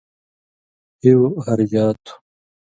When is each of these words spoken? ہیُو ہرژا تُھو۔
ہیُو 1.01 1.19
ہرژا 1.45 1.83
تُھو۔ 2.03 2.13